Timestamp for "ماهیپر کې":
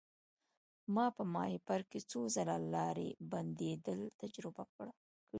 1.33-1.99